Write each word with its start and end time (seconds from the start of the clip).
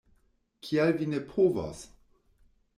Kial 0.69 0.95
vi 1.03 1.09
ne 1.13 1.21
povos? 1.29 1.85